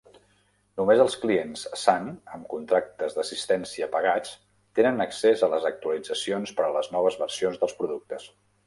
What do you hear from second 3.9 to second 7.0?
pagats tenen accés a les actualitzacions per a les